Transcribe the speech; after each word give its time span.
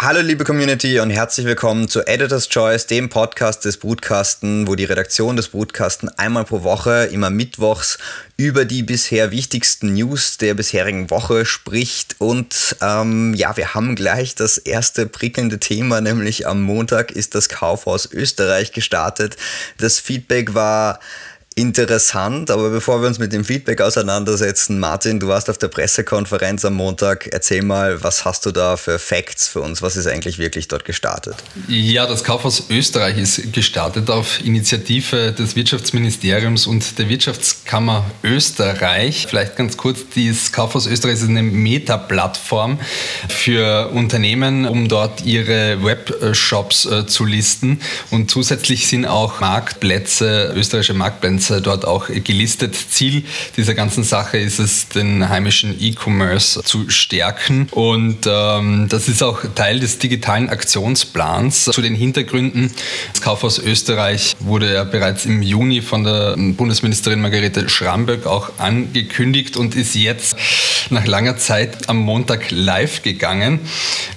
Hallo 0.00 0.20
liebe 0.20 0.44
Community 0.44 1.00
und 1.00 1.10
herzlich 1.10 1.44
willkommen 1.44 1.88
zu 1.88 2.06
Editor's 2.06 2.48
Choice, 2.48 2.86
dem 2.86 3.08
Podcast 3.08 3.64
des 3.64 3.78
Brutkasten, 3.78 4.68
wo 4.68 4.76
die 4.76 4.84
Redaktion 4.84 5.34
des 5.34 5.48
Brutkasten 5.48 6.08
einmal 6.10 6.44
pro 6.44 6.62
Woche, 6.62 7.06
immer 7.06 7.30
mittwochs, 7.30 7.98
über 8.36 8.64
die 8.64 8.84
bisher 8.84 9.32
wichtigsten 9.32 9.94
News 9.94 10.36
der 10.36 10.54
bisherigen 10.54 11.10
Woche 11.10 11.44
spricht. 11.44 12.14
Und 12.20 12.76
ähm, 12.80 13.34
ja, 13.34 13.56
wir 13.56 13.74
haben 13.74 13.96
gleich 13.96 14.36
das 14.36 14.56
erste 14.56 15.06
prickelnde 15.06 15.58
Thema, 15.58 16.00
nämlich 16.00 16.46
am 16.46 16.62
Montag 16.62 17.10
ist 17.10 17.34
das 17.34 17.48
Kaufhaus 17.48 18.08
Österreich 18.12 18.70
gestartet. 18.70 19.36
Das 19.78 19.98
Feedback 19.98 20.54
war 20.54 21.00
interessant, 21.58 22.50
aber 22.50 22.70
bevor 22.70 23.02
wir 23.02 23.08
uns 23.08 23.18
mit 23.18 23.32
dem 23.32 23.44
Feedback 23.44 23.80
auseinandersetzen, 23.80 24.78
Martin, 24.78 25.18
du 25.18 25.26
warst 25.26 25.50
auf 25.50 25.58
der 25.58 25.66
Pressekonferenz 25.66 26.64
am 26.64 26.74
Montag. 26.74 27.28
Erzähl 27.32 27.62
mal, 27.62 28.02
was 28.02 28.24
hast 28.24 28.46
du 28.46 28.52
da 28.52 28.76
für 28.76 28.98
Facts 29.00 29.48
für 29.48 29.60
uns? 29.60 29.82
Was 29.82 29.96
ist 29.96 30.06
eigentlich 30.06 30.38
wirklich 30.38 30.68
dort 30.68 30.84
gestartet? 30.84 31.34
Ja, 31.66 32.06
das 32.06 32.22
Kaufhaus 32.22 32.64
Österreich 32.70 33.18
ist 33.18 33.52
gestartet 33.52 34.08
auf 34.08 34.44
Initiative 34.44 35.32
des 35.32 35.56
Wirtschaftsministeriums 35.56 36.66
und 36.68 36.98
der 36.98 37.08
Wirtschaftskammer 37.08 38.04
Österreich. 38.22 39.26
Vielleicht 39.28 39.56
ganz 39.56 39.76
kurz, 39.76 40.00
das 40.14 40.52
Kaufhaus 40.52 40.86
Österreich 40.86 41.14
ist 41.14 41.28
eine 41.28 41.42
Meta-Plattform 41.42 42.78
für 43.28 43.88
Unternehmen, 43.88 44.64
um 44.64 44.86
dort 44.86 45.24
ihre 45.24 45.82
Webshops 45.82 46.86
äh, 46.86 47.06
zu 47.06 47.24
listen 47.24 47.80
und 48.10 48.30
zusätzlich 48.30 48.86
sind 48.86 49.06
auch 49.06 49.40
Marktplätze, 49.40 50.52
österreichische 50.54 50.94
Marktplätze 50.94 51.47
dort 51.50 51.84
auch 51.84 52.08
gelistet. 52.08 52.76
Ziel 52.90 53.24
dieser 53.56 53.74
ganzen 53.74 54.04
Sache 54.04 54.38
ist 54.38 54.58
es, 54.58 54.88
den 54.88 55.28
heimischen 55.28 55.76
E-Commerce 55.80 56.62
zu 56.62 56.88
stärken. 56.90 57.68
Und 57.70 58.26
ähm, 58.26 58.86
das 58.88 59.08
ist 59.08 59.22
auch 59.22 59.40
Teil 59.54 59.80
des 59.80 59.98
digitalen 59.98 60.48
Aktionsplans. 60.48 61.64
Zu 61.64 61.82
den 61.82 61.94
Hintergründen. 61.94 62.72
Das 63.12 63.20
Kaufhaus 63.20 63.58
Österreich 63.58 64.34
wurde 64.40 64.72
ja 64.72 64.84
bereits 64.84 65.26
im 65.26 65.42
Juni 65.42 65.82
von 65.82 66.04
der 66.04 66.36
Bundesministerin 66.36 67.20
Margarete 67.20 67.68
Schramböck 67.68 68.26
auch 68.26 68.58
angekündigt 68.58 69.56
und 69.56 69.74
ist 69.74 69.94
jetzt 69.94 70.36
nach 70.90 71.06
langer 71.06 71.36
Zeit 71.36 71.88
am 71.88 71.98
Montag 71.98 72.50
live 72.50 73.02
gegangen. 73.02 73.60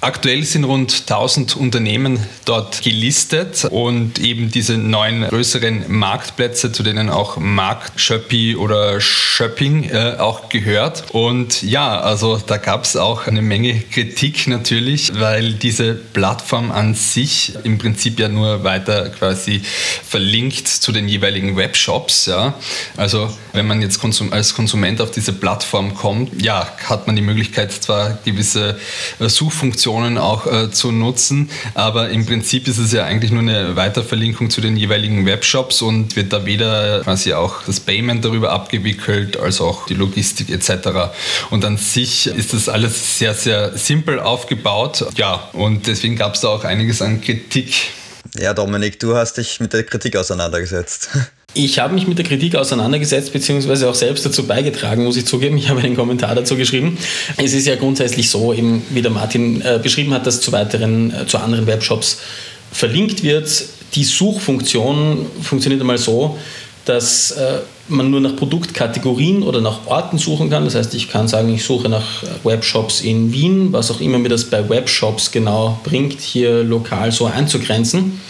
Aktuell 0.00 0.42
sind 0.44 0.64
rund 0.64 1.02
1000 1.02 1.56
Unternehmen 1.56 2.18
dort 2.44 2.82
gelistet 2.82 3.64
und 3.66 4.18
eben 4.18 4.50
diese 4.50 4.76
neun 4.76 5.22
größeren 5.28 5.84
Marktplätze, 5.88 6.72
zu 6.72 6.82
denen 6.82 7.10
auch 7.10 7.21
auch 7.22 7.36
Markt 7.36 8.00
Schöppi 8.00 8.56
oder 8.56 9.00
Shopping 9.00 9.84
äh, 9.90 10.16
auch 10.18 10.48
gehört. 10.48 11.04
Und 11.12 11.62
ja, 11.62 12.00
also 12.00 12.36
da 12.44 12.56
gab 12.56 12.82
es 12.82 12.96
auch 12.96 13.28
eine 13.28 13.42
Menge 13.42 13.78
Kritik 13.78 14.48
natürlich, 14.48 15.12
weil 15.20 15.52
diese 15.52 15.94
Plattform 15.94 16.72
an 16.72 16.94
sich 16.94 17.52
im 17.62 17.78
Prinzip 17.78 18.18
ja 18.18 18.28
nur 18.28 18.64
weiter 18.64 19.10
quasi 19.10 19.62
verlinkt 20.04 20.66
zu 20.66 20.90
den 20.90 21.06
jeweiligen 21.06 21.56
Webshops. 21.56 22.26
Ja. 22.26 22.54
Also 22.96 23.30
wenn 23.52 23.68
man 23.68 23.80
jetzt 23.80 24.00
Konsum 24.00 24.32
als 24.32 24.54
Konsument 24.54 25.00
auf 25.00 25.12
diese 25.12 25.32
Plattform 25.32 25.94
kommt, 25.94 26.42
ja, 26.42 26.66
hat 26.88 27.06
man 27.06 27.14
die 27.14 27.22
Möglichkeit 27.22 27.70
zwar 27.72 28.18
gewisse 28.24 28.80
äh, 29.20 29.28
Suchfunktionen 29.28 30.18
auch 30.18 30.46
äh, 30.46 30.72
zu 30.72 30.90
nutzen, 30.90 31.50
aber 31.74 32.10
im 32.10 32.26
Prinzip 32.26 32.66
ist 32.66 32.78
es 32.78 32.90
ja 32.90 33.04
eigentlich 33.04 33.30
nur 33.30 33.42
eine 33.42 33.76
Weiterverlinkung 33.76 34.50
zu 34.50 34.60
den 34.60 34.76
jeweiligen 34.76 35.24
Webshops 35.24 35.82
und 35.82 36.16
wird 36.16 36.32
da 36.32 36.44
weder 36.46 37.06
quasi 37.12 37.34
auch 37.34 37.62
das 37.66 37.78
Payment 37.78 38.24
darüber 38.24 38.52
abgewickelt, 38.52 39.36
als 39.36 39.60
auch 39.60 39.84
die 39.84 39.92
Logistik 39.92 40.48
etc. 40.48 41.12
Und 41.50 41.62
an 41.62 41.76
sich 41.76 42.26
ist 42.26 42.54
das 42.54 42.70
alles 42.70 43.18
sehr, 43.18 43.34
sehr 43.34 43.76
simpel 43.76 44.18
aufgebaut. 44.18 45.04
Ja, 45.16 45.50
und 45.52 45.86
deswegen 45.86 46.16
gab 46.16 46.36
es 46.36 46.40
da 46.40 46.48
auch 46.48 46.64
einiges 46.64 47.02
an 47.02 47.20
Kritik. 47.20 47.74
Ja, 48.38 48.54
Dominik, 48.54 48.98
du 48.98 49.14
hast 49.14 49.36
dich 49.36 49.60
mit 49.60 49.74
der 49.74 49.82
Kritik 49.84 50.16
auseinandergesetzt. 50.16 51.10
Ich 51.54 51.78
habe 51.78 51.92
mich 51.92 52.08
mit 52.08 52.16
der 52.16 52.24
Kritik 52.24 52.56
auseinandergesetzt, 52.56 53.30
beziehungsweise 53.34 53.86
auch 53.86 53.94
selbst 53.94 54.24
dazu 54.24 54.46
beigetragen, 54.46 55.04
muss 55.04 55.18
ich 55.18 55.26
zugeben. 55.26 55.58
Ich 55.58 55.68
habe 55.68 55.82
einen 55.82 55.96
Kommentar 55.96 56.34
dazu 56.34 56.56
geschrieben. 56.56 56.96
Es 57.36 57.52
ist 57.52 57.66
ja 57.66 57.76
grundsätzlich 57.76 58.30
so, 58.30 58.54
eben 58.54 58.82
wie 58.88 59.02
der 59.02 59.10
Martin 59.10 59.60
äh, 59.60 59.78
beschrieben 59.82 60.14
hat, 60.14 60.26
dass 60.26 60.40
zu 60.40 60.50
weiteren, 60.52 61.12
äh, 61.12 61.26
zu 61.26 61.36
anderen 61.36 61.66
Webshops 61.66 62.20
verlinkt 62.72 63.22
wird. 63.22 63.66
Die 63.96 64.04
Suchfunktion 64.04 65.26
funktioniert 65.42 65.82
einmal 65.82 65.98
so, 65.98 66.38
dass 66.84 67.32
äh, 67.32 67.60
man 67.88 68.10
nur 68.10 68.20
nach 68.20 68.36
Produktkategorien 68.36 69.42
oder 69.42 69.60
nach 69.60 69.86
Orten 69.86 70.18
suchen 70.18 70.50
kann. 70.50 70.64
Das 70.64 70.74
heißt, 70.74 70.94
ich 70.94 71.08
kann 71.08 71.28
sagen, 71.28 71.52
ich 71.52 71.64
suche 71.64 71.88
nach 71.88 72.22
Webshops 72.44 73.00
in 73.00 73.32
Wien, 73.32 73.72
was 73.72 73.90
auch 73.90 74.00
immer 74.00 74.18
mir 74.18 74.28
das 74.28 74.44
bei 74.44 74.68
Webshops 74.68 75.30
genau 75.30 75.78
bringt, 75.84 76.20
hier 76.20 76.62
lokal 76.62 77.12
so 77.12 77.26
einzugrenzen. 77.26 78.20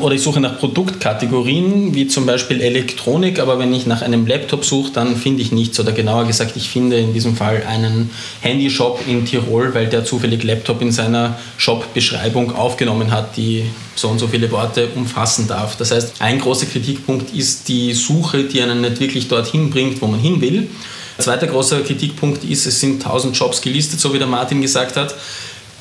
Oder 0.00 0.16
ich 0.16 0.22
suche 0.22 0.40
nach 0.40 0.58
Produktkategorien, 0.58 1.94
wie 1.94 2.08
zum 2.08 2.26
Beispiel 2.26 2.60
Elektronik, 2.60 3.38
aber 3.38 3.60
wenn 3.60 3.72
ich 3.72 3.86
nach 3.86 4.02
einem 4.02 4.26
Laptop 4.26 4.64
suche, 4.64 4.90
dann 4.92 5.16
finde 5.16 5.42
ich 5.42 5.52
nichts. 5.52 5.78
Oder 5.78 5.92
genauer 5.92 6.24
gesagt, 6.24 6.56
ich 6.56 6.68
finde 6.68 6.98
in 6.98 7.12
diesem 7.12 7.36
Fall 7.36 7.62
einen 7.68 8.10
Handyshop 8.40 9.00
in 9.06 9.24
Tirol, 9.24 9.72
weil 9.72 9.86
der 9.86 10.04
zufällig 10.04 10.42
Laptop 10.42 10.82
in 10.82 10.90
seiner 10.90 11.38
Shop-Beschreibung 11.58 12.56
aufgenommen 12.56 13.12
hat, 13.12 13.36
die 13.36 13.64
so 13.94 14.08
und 14.08 14.18
so 14.18 14.28
viele 14.28 14.50
Worte 14.50 14.88
umfassen 14.94 15.46
darf. 15.46 15.76
Das 15.76 15.90
heißt, 15.90 16.14
ein 16.20 16.40
großer 16.40 16.66
Kritikpunkt 16.66 17.34
ist 17.34 17.68
die 17.68 17.92
Suche, 17.94 18.44
die 18.44 18.60
einen 18.62 18.80
nicht 18.80 19.00
wirklich 19.00 19.28
dorthin 19.28 19.70
bringt, 19.70 20.00
wo 20.00 20.06
man 20.06 20.20
hin 20.20 20.40
will. 20.40 20.68
Zweiter 21.18 21.46
großer 21.46 21.82
Kritikpunkt 21.82 22.44
ist, 22.44 22.66
es 22.66 22.80
sind 22.80 23.04
1000 23.04 23.36
Jobs 23.36 23.60
gelistet, 23.60 24.00
so 24.00 24.12
wie 24.12 24.18
der 24.18 24.26
Martin 24.26 24.60
gesagt 24.60 24.96
hat. 24.96 25.14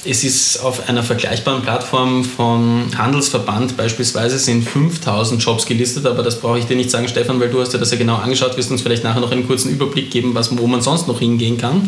Es 0.05 0.25
ist 0.25 0.57
auf 0.57 0.89
einer 0.89 1.01
vergleichbaren 1.01 1.61
Plattform 1.61 2.25
von 2.25 2.91
Handelsverband 2.97 3.77
beispielsweise 3.77 4.37
sind 4.37 4.67
5000 4.67 5.41
Jobs 5.41 5.65
gelistet, 5.65 6.05
aber 6.05 6.23
das 6.23 6.41
brauche 6.41 6.59
ich 6.59 6.65
dir 6.65 6.75
nicht 6.75 6.91
sagen, 6.91 7.07
Stefan, 7.07 7.39
weil 7.39 7.49
du 7.49 7.61
hast 7.61 7.73
dir 7.73 7.77
das 7.77 7.91
ja 7.91 7.97
genau 7.97 8.17
angeschaut, 8.17 8.57
wirst 8.57 8.69
uns 8.69 8.81
vielleicht 8.81 9.05
nachher 9.05 9.21
noch 9.21 9.31
einen 9.31 9.47
kurzen 9.47 9.71
Überblick 9.71 10.11
geben, 10.11 10.35
was, 10.35 10.55
wo 10.57 10.67
man 10.67 10.81
sonst 10.81 11.07
noch 11.07 11.19
hingehen 11.19 11.57
kann. 11.57 11.87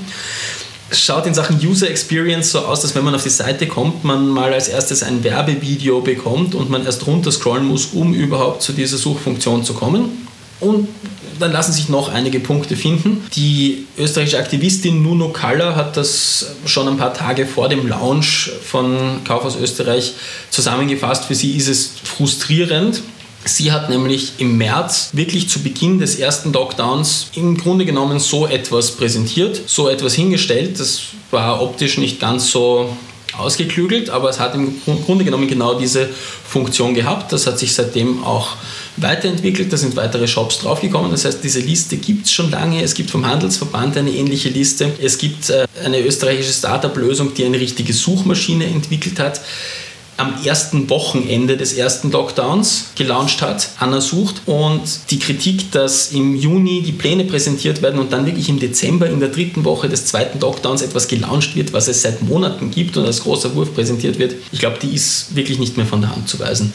Schaut 0.96 1.26
in 1.26 1.34
Sachen 1.34 1.60
User 1.66 1.90
Experience 1.90 2.52
so 2.52 2.60
aus, 2.60 2.82
dass 2.82 2.96
wenn 2.96 3.04
man 3.04 3.16
auf 3.16 3.24
die 3.24 3.30
Seite 3.30 3.68
kommt, 3.68 4.04
man 4.04 4.28
mal 4.28 4.54
als 4.54 4.68
erstes 4.68 5.04
ein 5.04 5.24
Werbevideo 5.24 6.02
bekommt 6.02 6.56
und 6.56 6.70
man 6.70 6.86
erst 6.86 7.06
runter 7.06 7.32
scrollen 7.32 7.66
muss, 7.66 7.88
um 7.94 8.14
überhaupt 8.14 8.62
zu 8.62 8.74
dieser 8.74 8.98
Suchfunktion 8.98 9.64
zu 9.64 9.74
kommen. 9.74 10.28
Und 10.60 10.88
dann 11.40 11.52
lassen 11.52 11.74
sich 11.74 11.90
noch 11.90 12.10
einige 12.10 12.40
Punkte 12.40 12.76
finden. 12.76 13.26
Die 13.36 13.88
österreichische 13.98 14.40
Aktivistin 14.40 15.04
Nuno 15.04 15.30
Kaller 15.30 15.76
hat 15.76 15.98
das 15.98 16.56
schon 16.66 16.88
ein 16.88 16.98
paar 16.98 17.14
Tage 17.14 17.46
vor 17.46 17.68
dem 17.68 17.88
Launch 17.88 18.52
von 18.64 19.24
Kaufhaus 19.26 19.58
Österreich 19.58 20.14
zusammengefasst. 20.50 21.26
Für 21.26 21.36
sie 21.36 21.52
ist 21.58 21.68
es 21.68 21.92
frustrierend, 22.04 23.02
Sie 23.48 23.72
hat 23.72 23.92
nämlich 23.92 24.34
im 24.40 24.58
März 24.58 25.12
wirklich 25.14 25.48
zu 25.50 25.62
Beginn 25.62 26.00
des 26.00 26.16
ersten 26.16 26.52
Lockdowns 26.52 27.28
im 27.36 27.56
Grunde 27.56 27.86
genommen 27.86 28.20
so 28.20 28.48
etwas 28.48 28.92
präsentiert, 28.92 29.62
so 29.68 29.88
etwas 29.88 30.16
hingestellt. 30.16 30.80
Das 30.80 31.02
war 31.30 31.62
optisch 31.62 32.00
nicht 32.00 32.20
ganz 32.20 32.50
so 32.50 32.98
ausgeklügelt, 33.38 34.10
aber 34.10 34.30
es 34.30 34.40
hat 34.40 34.56
im 34.56 34.82
Grunde 35.06 35.26
genommen 35.26 35.48
genau 35.48 35.78
diese 35.78 36.10
Funktion 36.48 36.96
gehabt. 36.96 37.32
Das 37.34 37.46
hat 37.46 37.60
sich 37.60 37.74
seitdem 37.74 38.24
auch 38.24 38.56
weiterentwickelt, 38.98 39.72
da 39.72 39.78
sind 39.78 39.96
weitere 39.96 40.28
Shops 40.28 40.60
draufgekommen. 40.60 41.12
Das 41.12 41.26
heißt, 41.26 41.44
diese 41.44 41.60
Liste 41.60 41.98
gibt 41.98 42.26
es 42.26 42.32
schon 42.32 42.50
lange. 42.50 42.82
Es 42.82 42.96
gibt 42.96 43.12
vom 43.12 43.28
Handelsverband 43.28 43.96
eine 43.98 44.10
ähnliche 44.10 44.50
Liste. 44.50 44.92
Es 45.00 45.20
gibt 45.20 45.52
äh, 45.52 45.68
eine 45.84 46.00
österreichische 46.00 46.54
Startup-Lösung, 46.54 47.34
die 47.36 47.46
eine 47.46 47.60
richtige 47.60 47.94
Suchmaschine 47.94 48.66
entwickelt 48.66 49.20
hat 49.20 49.42
am 50.18 50.34
ersten 50.46 50.90
Wochenende 50.90 51.58
des 51.58 51.74
ersten 51.74 52.12
Lockdowns 52.12 52.92
gelauncht 52.96 53.42
hat, 53.42 53.70
Anna 53.80 54.00
sucht. 54.00 54.42
Und 54.46 54.82
die 55.10 55.20
Kritik, 55.20 55.72
dass 55.72 56.12
im 56.12 56.36
Juni 56.36 56.82
die 56.82 56.94
Pläne 56.94 57.26
präsentiert 57.26 57.82
werden 57.82 58.00
und 58.00 58.14
dann 58.14 58.26
wirklich 58.26 58.50
im 58.50 58.60
Dezember 58.60 59.10
in 59.10 59.20
der 59.20 59.30
dritten 59.30 59.66
Woche 59.66 59.90
des 59.90 60.06
zweiten 60.06 60.40
Lockdowns 60.40 60.82
etwas 60.82 61.08
gelauncht 61.08 61.56
wird, 61.56 61.74
was 61.74 61.88
es 61.88 62.02
seit 62.02 62.22
Monaten 62.22 62.72
gibt 62.72 62.96
und 62.98 63.06
als 63.06 63.22
großer 63.22 63.56
Wurf 63.56 63.74
präsentiert 63.74 64.20
wird, 64.20 64.36
ich 64.52 64.60
glaube, 64.60 64.78
die 64.82 64.94
ist 64.94 65.36
wirklich 65.36 65.60
nicht 65.60 65.78
mehr 65.78 65.86
von 65.86 66.02
der 66.02 66.12
Hand 66.16 66.30
zu 66.30 66.40
weisen. 66.40 66.74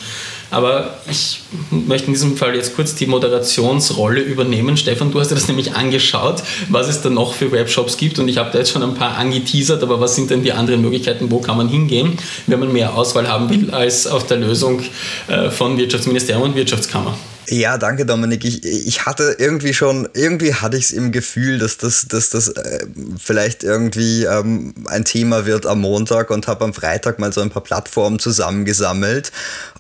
Aber 0.50 0.94
ich 1.08 1.43
möchte 1.70 2.08
in 2.08 2.14
diesem 2.14 2.37
Fall 2.37 2.55
jetzt 2.55 2.75
kurz 2.75 2.94
die 2.94 3.06
Moderationsrolle 3.06 4.20
übernehmen. 4.20 4.76
Stefan, 4.76 5.12
du 5.12 5.20
hast 5.20 5.31
dir 5.31 5.37
das 5.37 5.49
nämlich 5.49 5.75
angeschaut, 5.75 6.43
was 6.69 6.88
es 6.88 7.02
da 7.02 7.11
noch 7.11 7.35
für 7.35 7.52
Webshops 7.52 7.97
gibt 7.97 8.19
und 8.19 8.29
ich 8.29 8.38
habe 8.38 8.50
da 8.52 8.58
jetzt 8.58 8.70
schon 8.70 8.82
ein 8.82 8.94
paar 8.94 9.17
angeteasert, 9.17 9.82
aber 9.82 10.00
was 10.00 10.17
sind 10.17 10.31
denn 10.31 10.43
die 10.43 10.52
anderen 10.52 10.82
Möglichkeiten, 10.82 11.31
wo 11.31 11.41
kann 11.41 11.56
man 11.56 11.69
hingehen, 11.69 12.19
wenn 12.47 12.58
man 12.58 12.73
mehr 12.73 12.94
Auswahl 12.94 13.29
haben 13.29 13.49
will 13.50 13.70
als 13.70 14.06
auf 14.06 14.26
der 14.26 14.38
Lösung 14.38 14.82
äh, 15.29 15.50
von 15.50 15.76
Wirtschaftsministerium 15.76 16.43
und 16.43 16.56
Wirtschaftskammer? 16.56 17.17
Ja, 17.50 17.79
danke 17.79 18.06
Dominik. 18.06 18.44
Ich, 18.44 18.64
ich 18.64 19.06
hatte 19.06 19.35
irgendwie 19.41 19.75
schon, 19.75 20.08
irgendwie 20.14 20.55
hatte 20.55 20.76
ich 20.76 20.85
es 20.85 20.91
im 20.93 21.11
Gefühl, 21.11 21.58
dass 21.58 21.79
das, 21.79 22.06
dass 22.06 22.31
das 22.31 22.49
äh, 22.49 22.87
vielleicht 23.19 23.64
irgendwie 23.64 24.23
ähm, 24.23 24.73
ein 24.87 25.05
Thema 25.05 25.47
wird 25.47 25.67
am 25.67 25.81
Montag 25.81 26.31
und 26.31 26.47
habe 26.47 26.64
am 26.64 26.73
Freitag 26.73 27.19
mal 27.19 27.32
so 27.32 27.41
ein 27.41 27.50
paar 27.50 27.64
Plattformen 27.64 28.20
zusammengesammelt. 28.20 29.32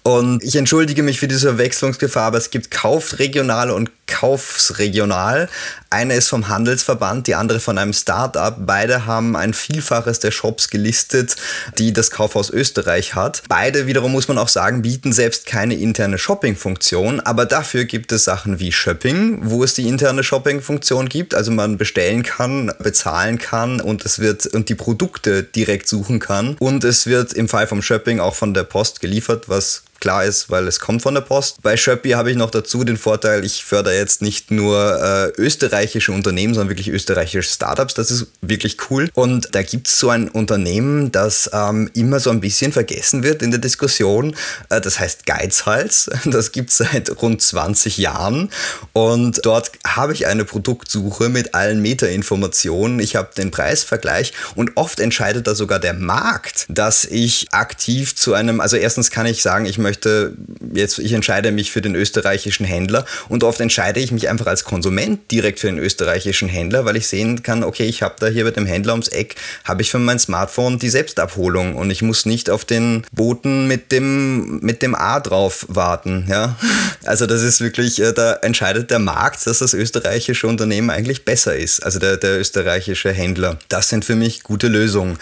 Und 0.02 0.42
ich 0.42 0.56
entschuldige 0.56 1.02
mich 1.02 1.20
für 1.20 1.28
diese 1.28 1.48
Verwechslungsgefahr, 1.48 2.24
aber 2.24 2.38
es 2.38 2.50
gibt 2.50 2.70
Kaufregional 2.70 3.70
und 3.70 3.90
Kaufsregional. 4.06 5.48
Eine 5.88 6.14
ist 6.14 6.28
vom 6.28 6.48
Handelsverband, 6.48 7.26
die 7.26 7.34
andere 7.34 7.60
von 7.60 7.78
einem 7.78 7.92
Start-up. 7.92 8.56
Beide 8.60 9.06
haben 9.06 9.36
ein 9.36 9.54
Vielfaches 9.54 10.20
der 10.20 10.30
Shops 10.30 10.68
gelistet, 10.68 11.36
die 11.78 11.92
das 11.92 12.10
Kaufhaus 12.10 12.50
Österreich 12.50 13.14
hat. 13.14 13.42
Beide 13.48 13.86
wiederum 13.86 14.12
muss 14.12 14.28
man 14.28 14.38
auch 14.38 14.48
sagen, 14.48 14.82
bieten 14.82 15.12
selbst 15.12 15.46
keine 15.46 15.74
interne 15.74 16.18
Shopping-Funktion, 16.18 17.20
aber 17.20 17.46
dafür 17.46 17.84
gibt 17.84 18.12
es 18.12 18.24
Sachen 18.24 18.58
wie 18.58 18.72
Shopping, 18.72 19.38
wo 19.42 19.62
es 19.64 19.74
die 19.74 19.86
interne 19.86 20.24
Shopping-Funktion 20.24 21.08
gibt, 21.08 21.34
also 21.34 21.50
man 21.50 21.78
bestellen 21.78 22.22
kann, 22.22 22.72
bezahlen 22.78 23.38
kann 23.38 23.80
und 23.80 24.04
es 24.04 24.18
wird 24.18 24.46
und 24.46 24.68
die 24.68 24.74
Produkte 24.74 25.42
direkt 25.42 25.88
suchen 25.88 26.18
kann 26.18 26.56
und 26.58 26.84
es 26.84 27.06
wird 27.06 27.32
im 27.32 27.48
Fall 27.48 27.66
vom 27.66 27.82
Shopping 27.82 28.20
auch 28.20 28.34
von 28.34 28.54
der 28.54 28.64
Post 28.64 29.00
geliefert, 29.00 29.48
was 29.48 29.84
klar 30.00 30.24
ist, 30.24 30.50
weil 30.50 30.66
es 30.66 30.80
kommt 30.80 31.02
von 31.02 31.14
der 31.14 31.20
Post. 31.20 31.62
Bei 31.62 31.76
Shopee 31.76 32.14
habe 32.14 32.30
ich 32.30 32.36
noch 32.36 32.50
dazu 32.50 32.84
den 32.84 32.96
Vorteil, 32.96 33.44
ich 33.44 33.64
fördere 33.64 33.96
jetzt 33.96 34.22
nicht 34.22 34.50
nur 34.50 35.00
äh, 35.00 35.40
österreichische 35.40 36.12
Unternehmen, 36.12 36.54
sondern 36.54 36.70
wirklich 36.70 36.88
österreichische 36.88 37.48
Startups. 37.48 37.94
Das 37.94 38.10
ist 38.10 38.26
wirklich 38.40 38.78
cool. 38.90 39.10
Und 39.14 39.54
da 39.54 39.62
gibt 39.62 39.88
es 39.88 39.98
so 39.98 40.10
ein 40.10 40.28
Unternehmen, 40.28 41.12
das 41.12 41.50
ähm, 41.52 41.90
immer 41.94 42.18
so 42.18 42.30
ein 42.30 42.40
bisschen 42.40 42.72
vergessen 42.72 43.22
wird 43.22 43.42
in 43.42 43.50
der 43.50 43.60
Diskussion. 43.60 44.34
Äh, 44.70 44.80
das 44.80 44.98
heißt 44.98 45.26
Geizhals. 45.26 46.10
Das 46.30 46.52
gibt 46.52 46.70
es 46.70 46.78
seit 46.78 47.10
rund 47.22 47.42
20 47.42 47.98
Jahren. 47.98 48.50
Und 48.92 49.44
dort 49.44 49.72
habe 49.86 50.12
ich 50.12 50.26
eine 50.26 50.44
Produktsuche 50.44 51.28
mit 51.28 51.54
allen 51.54 51.82
Metainformationen. 51.82 53.00
Ich 53.00 53.16
habe 53.16 53.30
den 53.36 53.50
Preisvergleich 53.50 54.32
und 54.54 54.76
oft 54.76 55.00
entscheidet 55.00 55.46
da 55.46 55.54
sogar 55.54 55.80
der 55.80 55.94
Markt, 55.94 56.66
dass 56.68 57.04
ich 57.04 57.48
aktiv 57.52 58.14
zu 58.14 58.34
einem, 58.34 58.60
also 58.60 58.76
erstens 58.76 59.10
kann 59.10 59.26
ich 59.26 59.42
sagen, 59.42 59.66
ich 59.66 59.78
möchte 59.78 59.89
möchte, 59.90 60.34
jetzt, 60.72 61.00
ich 61.00 61.12
entscheide 61.12 61.50
mich 61.50 61.72
für 61.72 61.82
den 61.82 61.96
österreichischen 61.96 62.64
Händler 62.64 63.04
und 63.28 63.42
oft 63.42 63.60
entscheide 63.60 63.98
ich 63.98 64.12
mich 64.12 64.28
einfach 64.28 64.46
als 64.46 64.62
Konsument 64.62 65.28
direkt 65.32 65.58
für 65.58 65.66
den 65.66 65.78
österreichischen 65.78 66.48
Händler, 66.48 66.84
weil 66.84 66.96
ich 66.96 67.08
sehen 67.08 67.42
kann, 67.42 67.64
okay, 67.64 67.86
ich 67.86 68.02
habe 68.02 68.14
da 68.20 68.28
hier 68.28 68.44
bei 68.44 68.52
dem 68.52 68.66
Händler 68.66 68.92
ums 68.92 69.08
Eck, 69.08 69.34
habe 69.64 69.82
ich 69.82 69.90
für 69.90 69.98
mein 69.98 70.20
Smartphone 70.20 70.78
die 70.78 70.90
Selbstabholung 70.90 71.74
und 71.74 71.90
ich 71.90 72.02
muss 72.02 72.24
nicht 72.24 72.50
auf 72.50 72.64
den 72.64 73.04
Boten 73.10 73.66
mit 73.66 73.90
dem, 73.90 74.60
mit 74.60 74.82
dem 74.82 74.94
A 74.94 75.18
drauf 75.18 75.66
warten. 75.68 76.26
Ja? 76.28 76.56
Also 77.04 77.26
das 77.26 77.42
ist 77.42 77.60
wirklich, 77.60 78.00
äh, 78.00 78.12
da 78.12 78.34
entscheidet 78.34 78.92
der 78.92 79.00
Markt, 79.00 79.44
dass 79.44 79.58
das 79.58 79.74
österreichische 79.74 80.46
Unternehmen 80.46 80.90
eigentlich 80.90 81.24
besser 81.24 81.56
ist, 81.56 81.80
also 81.80 81.98
der, 81.98 82.16
der 82.16 82.38
österreichische 82.38 83.10
Händler. 83.12 83.58
Das 83.68 83.88
sind 83.88 84.04
für 84.04 84.14
mich 84.14 84.44
gute 84.44 84.68
Lösungen 84.68 85.18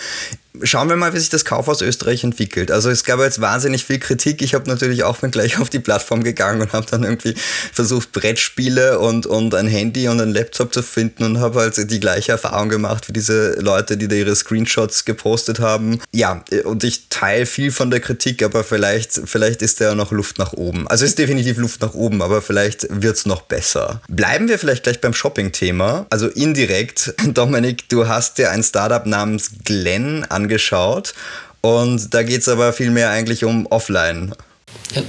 schauen 0.63 0.89
wir 0.89 0.97
mal, 0.97 1.15
wie 1.15 1.19
sich 1.19 1.29
das 1.29 1.45
Kaufhaus 1.45 1.83
Österreich 1.83 2.25
entwickelt. 2.25 2.71
Also 2.71 2.91
es 2.91 3.05
gab 3.05 3.21
jetzt 3.21 3.41
wahnsinnig 3.41 3.85
viel 3.85 3.99
Kritik. 3.99 4.43
Ich 4.43 4.55
habe 4.55 4.69
natürlich 4.69 5.05
auch 5.05 5.21
mal 5.23 5.31
gleich 5.31 5.59
auf 5.59 5.71
die 5.71 5.79
Plattform 5.79 6.23
gegangen 6.23 6.61
und 6.61 6.73
habe 6.73 6.87
dann 6.91 7.05
irgendwie 7.05 7.35
versucht, 7.73 8.13
Brettspiele 8.13 8.99
und, 8.99 9.27
und 9.27 9.55
ein 9.55 9.69
Handy 9.69 10.09
und 10.09 10.21
ein 10.21 10.33
Laptop 10.33 10.73
zu 10.73 10.83
finden 10.83 11.25
und 11.25 11.41
habe 11.41 11.61
halt 11.61 11.91
die 11.91 12.01
gleiche 12.01 12.33
Erfahrung 12.33 12.69
gemacht 12.69 13.09
wie 13.09 13.13
diese 13.13 13.53
Leute, 13.61 13.97
die 13.97 14.09
da 14.09 14.17
ihre 14.17 14.35
Screenshots 14.35 15.05
gepostet 15.05 15.61
haben. 15.61 16.01
Ja, 16.13 16.45
und 16.65 16.85
ich 16.85 17.09
teile 17.09 17.47
viel 17.47 17.71
von 17.71 17.91
der 17.91 18.01
Kritik, 18.01 18.43
aber 18.43 18.65
vielleicht, 18.65 19.21
vielleicht 19.25 19.63
ist 19.63 19.81
da 19.81 19.87
ja 19.87 19.95
noch 19.95 20.13
Luft 20.13 20.39
nach 20.39 20.53
oben. 20.53 20.89
Also 20.89 21.05
es 21.05 21.13
ist 21.13 21.19
definitiv 21.19 21.59
Luft 21.59 21.81
nach 21.81 21.95
oben, 21.95 22.23
aber 22.23 22.43
vielleicht 22.43 22.87
wird 22.91 23.17
es 23.17 23.27
noch 23.27 23.43
besser. 23.43 24.01
Bleiben 24.09 24.49
wir 24.49 24.59
vielleicht 24.59 24.85
gleich 24.85 25.01
beim 25.01 25.15
Shopping-Thema. 25.15 26.07
Also 26.11 26.29
indirekt, 26.29 27.15
Dominik, 27.27 27.89
du 27.89 28.09
hast 28.09 28.39
dir 28.39 28.51
ein 28.51 28.63
Startup 28.63 29.05
namens 29.07 29.51
Glenn 29.65 30.25
an 30.25 30.48
angeschaut. 30.49 31.15
Und 31.61 32.15
da 32.15 32.23
geht 32.23 32.41
es 32.41 32.49
aber 32.49 32.73
vielmehr 32.73 33.11
eigentlich 33.11 33.45
um 33.45 33.67
Offline. 33.67 34.33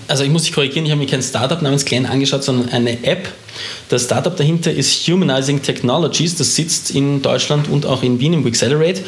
Also 0.07 0.23
ich 0.23 0.29
muss 0.29 0.43
dich 0.43 0.53
korrigieren, 0.53 0.85
ich 0.85 0.91
habe 0.91 1.01
mir 1.01 1.07
kein 1.07 1.21
Startup 1.21 1.61
namens 1.61 1.85
Glenn 1.85 2.05
angeschaut, 2.05 2.43
sondern 2.43 2.69
eine 2.69 3.03
App. 3.03 3.29
Das 3.89 4.03
Startup 4.05 4.35
dahinter 4.35 4.71
ist 4.71 5.07
Humanizing 5.07 5.61
Technologies, 5.61 6.35
das 6.35 6.55
sitzt 6.55 6.91
in 6.91 7.21
Deutschland 7.21 7.69
und 7.69 7.85
auch 7.85 8.03
in 8.03 8.19
Wien 8.19 8.33
im 8.33 8.45
Accelerate 8.45 9.03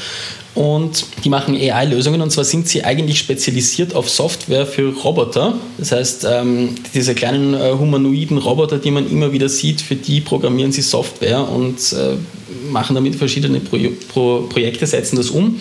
und 0.54 1.06
die 1.24 1.30
machen 1.30 1.56
AI-Lösungen 1.56 2.22
und 2.22 2.32
zwar 2.32 2.44
sind 2.44 2.68
sie 2.68 2.84
eigentlich 2.84 3.20
spezialisiert 3.20 3.96
auf 3.96 4.10
Software 4.10 4.66
für 4.66 4.94
Roboter. 4.94 5.56
Das 5.78 5.94
heißt, 5.94 6.28
ähm, 6.30 6.76
diese 6.94 7.16
kleinen 7.16 7.54
äh, 7.54 7.72
humanoiden 7.72 8.38
Roboter, 8.38 8.78
die 8.78 8.92
man 8.92 9.10
immer 9.10 9.32
wieder 9.32 9.48
sieht, 9.48 9.82
für 9.82 9.96
die 9.96 10.20
programmieren 10.20 10.74
sie 10.74 10.82
Software 10.82 11.48
und 11.48 11.94
äh, 11.94 12.18
machen 12.70 12.96
damit 12.96 13.16
verschiedene 13.16 13.60
Pro 13.60 13.78
Pro 14.12 14.48
Projekte, 14.50 14.86
setzen 14.86 15.16
das 15.16 15.30
um. 15.30 15.60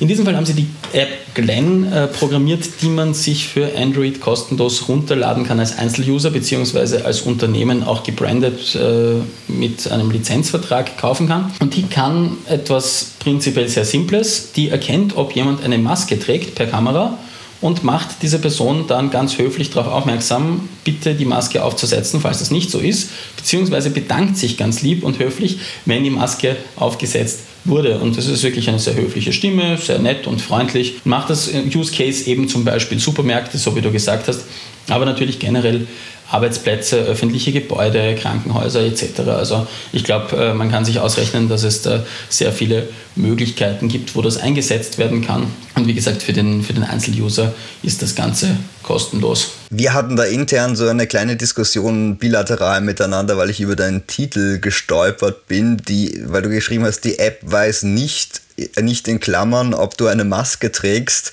In 0.00 0.08
diesem 0.08 0.24
Fall 0.24 0.36
haben 0.36 0.46
sie 0.46 0.54
die 0.54 0.66
App 0.92 1.08
Glen 1.34 1.90
äh, 1.90 2.08
programmiert, 2.08 2.64
die 2.82 2.88
man 2.88 3.14
sich 3.14 3.48
für 3.48 3.70
Android 3.76 4.20
kostenlos 4.20 4.88
runterladen 4.88 5.44
kann 5.44 5.58
als 5.60 5.78
Einzeluser 5.78 6.30
bzw. 6.30 7.02
als 7.02 7.22
Unternehmen 7.22 7.82
auch 7.82 8.02
gebrandet 8.02 8.74
äh, 8.74 9.14
mit 9.50 9.90
einem 9.90 10.10
Lizenzvertrag 10.10 10.98
kaufen 10.98 11.28
kann. 11.28 11.52
Und 11.60 11.74
die 11.76 11.84
kann 11.84 12.36
etwas 12.46 13.12
prinzipiell 13.18 13.68
sehr 13.68 13.84
Simples. 13.84 14.52
Die 14.52 14.68
erkennt, 14.68 15.16
ob 15.16 15.34
jemand 15.34 15.64
eine 15.64 15.78
Maske 15.78 16.18
trägt 16.18 16.54
per 16.54 16.66
Kamera 16.66 17.18
und 17.62 17.84
macht 17.84 18.22
diese 18.22 18.38
Person 18.38 18.86
dann 18.88 19.10
ganz 19.10 19.38
höflich 19.38 19.70
darauf 19.70 19.90
aufmerksam, 19.90 20.68
bitte 20.84 21.14
die 21.14 21.24
Maske 21.24 21.64
aufzusetzen, 21.64 22.20
falls 22.20 22.40
das 22.40 22.50
nicht 22.50 22.70
so 22.70 22.78
ist, 22.78 23.10
beziehungsweise 23.36 23.90
bedankt 23.90 24.36
sich 24.36 24.58
ganz 24.58 24.82
lieb 24.82 25.04
und 25.04 25.18
höflich, 25.18 25.60
wenn 25.86 26.04
die 26.04 26.10
Maske 26.10 26.56
aufgesetzt 26.76 27.40
wurde. 27.64 27.98
Und 27.98 28.18
das 28.18 28.26
ist 28.26 28.42
wirklich 28.42 28.68
eine 28.68 28.80
sehr 28.80 28.96
höfliche 28.96 29.32
Stimme, 29.32 29.78
sehr 29.78 30.00
nett 30.00 30.26
und 30.26 30.42
freundlich. 30.42 30.96
Macht 31.04 31.30
das 31.30 31.48
Use 31.74 31.92
Case 31.92 32.28
eben 32.28 32.48
zum 32.48 32.64
Beispiel 32.64 32.98
Supermärkte, 32.98 33.56
so 33.56 33.74
wie 33.76 33.80
du 33.80 33.92
gesagt 33.92 34.26
hast, 34.28 34.42
aber 34.88 35.06
natürlich 35.06 35.38
generell 35.38 35.86
Arbeitsplätze, 36.32 36.96
öffentliche 36.96 37.52
Gebäude, 37.52 38.14
Krankenhäuser 38.14 38.80
etc. 38.80 39.20
Also 39.28 39.66
ich 39.92 40.02
glaube, 40.02 40.36
äh, 40.36 40.54
man 40.54 40.70
kann 40.70 40.84
sich 40.84 40.98
ausrechnen, 40.98 41.48
dass 41.48 41.62
es 41.62 41.82
da 41.82 42.04
sehr 42.30 42.52
viele 42.52 42.88
Möglichkeiten 43.14 43.88
gibt, 43.88 44.16
wo 44.16 44.22
das 44.22 44.38
eingesetzt 44.38 44.96
werden 44.98 45.24
kann. 45.24 45.46
Und 45.74 45.86
wie 45.86 45.94
gesagt, 45.94 46.22
für 46.22 46.32
den, 46.32 46.62
für 46.62 46.72
den 46.72 46.84
Einzeluser 46.84 47.52
ist 47.82 48.00
das 48.00 48.14
Ganze 48.14 48.56
kostenlos. 48.82 49.52
Wir 49.70 49.92
hatten 49.92 50.16
da 50.16 50.24
intern 50.24 50.74
so 50.74 50.88
eine 50.88 51.06
kleine 51.06 51.36
Diskussion 51.36 52.16
bilateral 52.16 52.80
miteinander, 52.80 53.36
weil 53.36 53.50
ich 53.50 53.60
über 53.60 53.76
deinen 53.76 54.06
Titel 54.06 54.58
gestolpert 54.58 55.46
bin, 55.48 55.76
die, 55.76 56.22
weil 56.26 56.42
du 56.42 56.48
geschrieben 56.48 56.84
hast, 56.84 57.02
die 57.02 57.18
App 57.18 57.40
weiß 57.42 57.84
nicht, 57.84 58.40
nicht 58.80 59.08
in 59.08 59.20
Klammern, 59.20 59.74
ob 59.74 59.96
du 59.96 60.06
eine 60.06 60.24
Maske 60.24 60.72
trägst. 60.72 61.32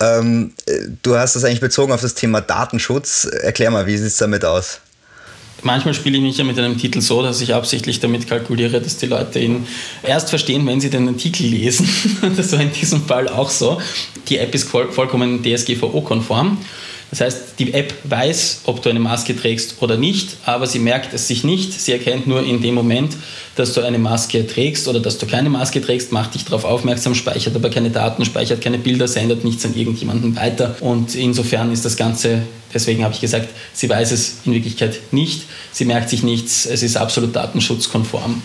Ähm, 0.00 0.52
du 1.02 1.16
hast 1.16 1.36
das 1.36 1.44
eigentlich 1.44 1.60
bezogen 1.60 1.92
auf 1.92 2.00
das 2.00 2.14
Thema 2.14 2.40
Datenschutz. 2.40 3.24
Erklär 3.24 3.70
mal, 3.70 3.86
wie 3.86 3.96
sieht 3.96 4.08
es 4.08 4.16
damit 4.16 4.44
aus? 4.44 4.80
Manchmal 5.62 5.94
spiele 5.94 6.16
ich 6.16 6.22
mich 6.22 6.38
ja 6.38 6.44
mit 6.44 6.58
einem 6.58 6.78
Titel 6.78 7.00
so, 7.00 7.22
dass 7.22 7.40
ich 7.40 7.54
absichtlich 7.54 8.00
damit 8.00 8.26
kalkuliere, 8.26 8.80
dass 8.80 8.96
die 8.96 9.06
Leute 9.06 9.38
ihn 9.40 9.66
erst 10.02 10.30
verstehen, 10.30 10.66
wenn 10.66 10.80
sie 10.80 10.90
den 10.90 11.08
Artikel 11.08 11.46
lesen. 11.46 11.88
Das 12.36 12.52
war 12.52 12.60
in 12.60 12.72
diesem 12.72 13.02
Fall 13.04 13.28
auch 13.28 13.50
so. 13.50 13.80
Die 14.28 14.38
App 14.38 14.54
ist 14.54 14.68
vollkommen 14.68 15.42
DSGVO-konform. 15.42 16.58
Das 17.10 17.20
heißt, 17.20 17.38
die 17.58 17.74
App 17.74 17.92
weiß, 18.04 18.62
ob 18.64 18.82
du 18.82 18.88
eine 18.88 19.00
Maske 19.00 19.36
trägst 19.36 19.82
oder 19.82 19.96
nicht, 19.96 20.36
aber 20.44 20.66
sie 20.66 20.78
merkt 20.78 21.12
es 21.12 21.26
sich 21.26 21.42
nicht. 21.42 21.72
Sie 21.72 21.92
erkennt 21.92 22.28
nur 22.28 22.44
in 22.44 22.62
dem 22.62 22.74
Moment, 22.74 23.16
dass 23.56 23.72
du 23.72 23.80
eine 23.80 23.98
Maske 23.98 24.46
trägst 24.46 24.86
oder 24.86 25.00
dass 25.00 25.18
du 25.18 25.26
keine 25.26 25.50
Maske 25.50 25.80
trägst, 25.80 26.12
macht 26.12 26.34
dich 26.34 26.44
darauf 26.44 26.64
aufmerksam, 26.64 27.16
speichert 27.16 27.56
aber 27.56 27.68
keine 27.68 27.90
Daten, 27.90 28.24
speichert 28.24 28.60
keine 28.60 28.78
Bilder, 28.78 29.08
sendet 29.08 29.44
nichts 29.44 29.64
an 29.64 29.74
irgendjemanden 29.74 30.36
weiter. 30.36 30.76
Und 30.80 31.16
insofern 31.16 31.72
ist 31.72 31.84
das 31.84 31.96
Ganze, 31.96 32.42
deswegen 32.72 33.02
habe 33.02 33.12
ich 33.12 33.20
gesagt, 33.20 33.48
sie 33.72 33.88
weiß 33.88 34.12
es 34.12 34.38
in 34.44 34.52
Wirklichkeit 34.52 35.00
nicht, 35.10 35.42
sie 35.72 35.84
merkt 35.84 36.10
sich 36.10 36.22
nichts, 36.22 36.64
es 36.64 36.82
ist 36.82 36.96
absolut 36.96 37.34
datenschutzkonform. 37.34 38.40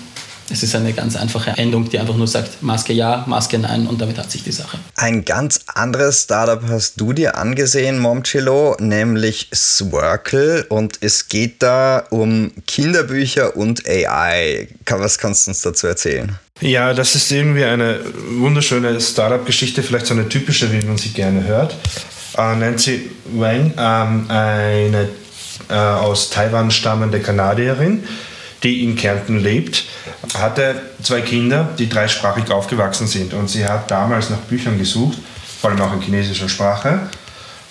Es 0.50 0.62
ist 0.62 0.76
eine 0.76 0.94
ganz 0.94 1.16
einfache 1.16 1.52
Endung, 1.52 1.90
die 1.90 1.98
einfach 1.98 2.16
nur 2.16 2.28
sagt, 2.28 2.62
Maske 2.62 2.94
ja, 2.94 3.24
Maske 3.28 3.58
nein 3.58 3.88
und 3.88 4.00
damit 4.00 4.18
hat 4.18 4.30
sich 4.30 4.44
die 4.44 4.52
Sache. 4.52 4.78
Ein 4.96 5.26
ganz 5.26 5.62
anderes 5.74 6.24
Startup 6.24 6.62
hast 6.70 7.02
du 7.02 7.14
dir 7.14 7.36
angesehen, 7.36 7.98
Momchilo, 8.00 8.76
nämlich 8.80 9.50
Swirkle 9.54 10.66
und 10.70 11.00
es 11.02 11.30
geht 11.30 11.64
da 11.64 12.06
um 12.12 12.52
Kinderbücher 12.68 13.58
und 13.58 13.88
AI. 13.88 14.68
Was 14.88 15.18
kannst 15.18 15.48
du 15.48 15.52
uns 15.52 15.62
dazu 15.62 15.88
erzählen? 15.88 16.38
Ja, 16.62 16.94
das 16.94 17.16
ist 17.16 17.32
irgendwie 17.32 17.66
eine 17.66 18.00
wunderschöne 18.38 19.02
Startup-Geschichte, 19.02 19.84
vielleicht 19.84 20.06
so 20.06 20.14
eine 20.14 20.30
typische, 20.30 20.72
wie 20.72 20.86
man 20.86 20.98
sie 20.98 21.10
gerne 21.10 21.44
hört. 21.44 21.76
Äh, 22.38 22.56
Nancy 22.56 23.10
Wang, 23.34 23.74
ähm, 23.78 24.26
eine 24.30 25.10
äh, 25.70 25.74
aus 25.74 26.30
Taiwan 26.30 26.70
stammende 26.72 27.20
Kanadierin, 27.20 28.04
die 28.64 28.84
in 28.84 28.96
Kärnten 28.96 29.40
lebt, 29.40 29.86
hatte 30.38 30.82
zwei 31.02 31.22
Kinder, 31.22 31.70
die 31.78 31.90
dreisprachig 31.90 32.52
aufgewachsen 32.52 33.08
sind. 33.08 33.34
Und 33.34 33.50
sie 33.50 33.66
hat 33.66 33.90
damals 33.92 34.30
nach 34.30 34.40
Büchern 34.40 34.78
gesucht, 34.78 35.18
vor 35.62 35.70
allem 35.70 35.82
auch 35.82 35.94
in 35.94 36.02
chinesischer 36.02 36.50
Sprache. 36.50 37.10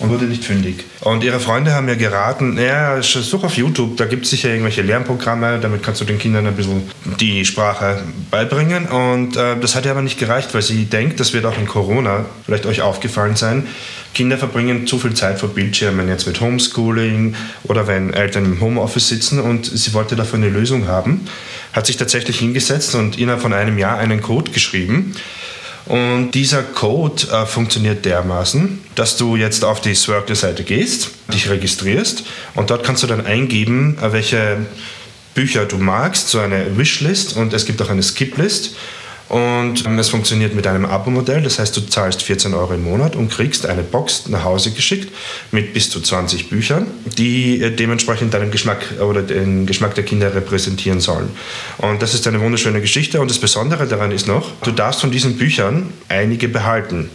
Und 0.04 0.10
wurde 0.10 0.26
nicht 0.26 0.44
fündig. 0.44 0.84
Und 1.00 1.24
ihre 1.24 1.40
Freunde 1.40 1.72
haben 1.72 1.86
mir 1.86 1.96
geraten, 1.96 2.58
ja, 2.58 3.02
such 3.02 3.44
auf 3.44 3.56
YouTube, 3.56 3.96
da 3.96 4.06
gibt 4.06 4.24
es 4.24 4.30
sicher 4.30 4.48
irgendwelche 4.48 4.82
Lernprogramme, 4.82 5.58
damit 5.60 5.82
kannst 5.82 6.00
du 6.00 6.04
den 6.04 6.18
Kindern 6.18 6.46
ein 6.46 6.54
bisschen 6.54 6.82
die 7.20 7.44
Sprache 7.44 8.02
beibringen. 8.30 8.86
Und 8.86 9.36
äh, 9.36 9.56
das 9.60 9.74
hat 9.74 9.84
ihr 9.84 9.90
aber 9.90 10.02
nicht 10.02 10.18
gereicht, 10.18 10.54
weil 10.54 10.62
sie 10.62 10.84
denkt, 10.84 11.20
das 11.20 11.32
wird 11.32 11.44
auch 11.46 11.58
in 11.58 11.66
Corona 11.66 12.24
vielleicht 12.44 12.66
euch 12.66 12.82
aufgefallen 12.82 13.36
sein, 13.36 13.66
Kinder 14.14 14.38
verbringen 14.38 14.86
zu 14.86 14.98
viel 14.98 15.14
Zeit 15.14 15.40
vor 15.40 15.50
Bildschirmen, 15.50 16.08
jetzt 16.08 16.26
mit 16.26 16.40
Homeschooling 16.40 17.34
oder 17.64 17.86
wenn 17.86 18.14
Eltern 18.14 18.44
im 18.44 18.60
Homeoffice 18.60 19.08
sitzen 19.08 19.40
und 19.40 19.66
sie 19.66 19.92
wollte 19.92 20.14
dafür 20.14 20.38
eine 20.38 20.48
Lösung 20.48 20.86
haben, 20.86 21.26
hat 21.72 21.86
sich 21.86 21.96
tatsächlich 21.96 22.38
hingesetzt 22.38 22.94
und 22.94 23.18
innerhalb 23.18 23.42
von 23.42 23.52
einem 23.52 23.76
Jahr 23.76 23.98
einen 23.98 24.22
Code 24.22 24.52
geschrieben. 24.52 25.14
Und 25.86 26.30
dieser 26.30 26.62
Code 26.62 27.26
äh, 27.30 27.44
funktioniert 27.44 28.04
dermaßen, 28.04 28.80
dass 28.94 29.16
du 29.16 29.36
jetzt 29.36 29.64
auf 29.64 29.80
die 29.80 29.94
Swirkle-Seite 29.94 30.64
gehst, 30.64 31.10
dich 31.32 31.50
registrierst 31.50 32.24
und 32.54 32.70
dort 32.70 32.84
kannst 32.84 33.02
du 33.02 33.06
dann 33.06 33.26
eingeben, 33.26 33.98
äh, 34.00 34.12
welche 34.12 34.64
Bücher 35.34 35.66
du 35.66 35.76
magst, 35.76 36.28
so 36.28 36.38
eine 36.38 36.78
Wishlist 36.78 37.36
und 37.36 37.52
es 37.52 37.66
gibt 37.66 37.82
auch 37.82 37.90
eine 37.90 38.02
Skiplist 38.02 38.76
und 39.28 39.86
es 39.98 40.08
funktioniert 40.10 40.54
mit 40.54 40.66
einem 40.66 40.84
Abo-Modell, 40.84 41.42
das 41.42 41.58
heißt, 41.58 41.76
du 41.76 41.80
zahlst 41.80 42.22
14 42.22 42.52
Euro 42.52 42.74
im 42.74 42.84
Monat 42.84 43.16
und 43.16 43.30
kriegst 43.30 43.64
eine 43.64 43.82
Box 43.82 44.28
nach 44.28 44.44
Hause 44.44 44.72
geschickt 44.72 45.12
mit 45.50 45.72
bis 45.72 45.88
zu 45.90 46.00
20 46.00 46.50
Büchern, 46.50 46.86
die 47.16 47.62
äh, 47.62 47.70
dementsprechend 47.70 48.34
deinen 48.34 48.50
Geschmack 48.50 49.00
oder 49.00 49.22
den 49.22 49.66
Geschmack 49.66 49.94
der 49.94 50.04
Kinder 50.04 50.34
repräsentieren 50.34 51.00
sollen. 51.00 51.30
Und 51.78 52.02
das 52.02 52.12
ist 52.14 52.26
eine 52.26 52.40
wunderschöne 52.40 52.80
Geschichte 52.80 53.20
und 53.20 53.30
das 53.30 53.38
Besondere 53.38 53.86
daran 53.86 54.12
ist 54.12 54.28
noch, 54.28 54.50
du 54.62 54.70
darfst 54.70 55.00
von 55.00 55.10
diesen 55.10 55.36
Büchern 55.38 55.92
einige 56.08 56.48
behalten. 56.48 57.08